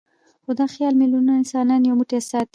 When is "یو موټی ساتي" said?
1.83-2.49